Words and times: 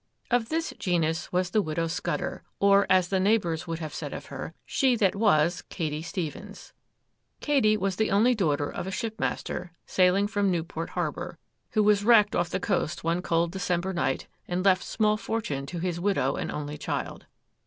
Of 0.31 0.49
this 0.49 0.73
genus 0.79 1.31
was 1.31 1.51
the 1.51 1.61
Widow 1.61 1.85
Scudder,—or, 1.85 2.87
as 2.89 3.09
the 3.09 3.19
neighbours 3.19 3.67
would 3.67 3.77
have 3.77 3.93
said 3.93 4.15
of 4.15 4.25
her, 4.33 4.55
she 4.65 4.95
that 4.95 5.15
was 5.15 5.61
Katy 5.69 6.01
Stephens. 6.01 6.73
Katy 7.39 7.77
was 7.77 7.97
the 7.97 8.09
only 8.09 8.33
daughter 8.33 8.67
of 8.67 8.87
a 8.87 8.89
shipmaster, 8.89 9.73
sailing 9.85 10.25
from 10.25 10.49
Newport 10.49 10.89
harbour, 10.89 11.37
who 11.73 11.83
was 11.83 12.03
wrecked 12.03 12.35
off 12.35 12.49
the 12.49 12.59
coast 12.59 13.03
one 13.03 13.21
cold 13.21 13.51
December 13.51 13.93
night, 13.93 14.25
and 14.47 14.65
left 14.65 14.81
small 14.83 15.17
fortune 15.17 15.67
to 15.67 15.77
his 15.77 15.99
widow 15.99 16.35
and 16.35 16.51
only 16.51 16.79
child. 16.79 17.27